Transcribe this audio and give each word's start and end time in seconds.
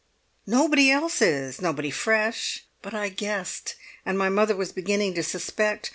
Nobody 0.47 0.89
else 0.89 1.21
is—nobody 1.21 1.91
fresh—but 1.91 2.91
I 2.95 3.09
guessed, 3.09 3.75
and 4.03 4.17
my 4.17 4.29
mother 4.29 4.55
was 4.55 4.71
beginning 4.71 5.13
to 5.13 5.21
suspect. 5.21 5.89